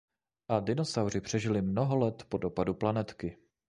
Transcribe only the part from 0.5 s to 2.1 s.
dinosauři přežili mnoho